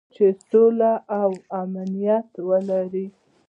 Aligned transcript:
چې 0.13 0.25
سوله 0.47 0.93
او 1.21 1.29
امنیت 1.61 2.27
ولري. 2.47 3.05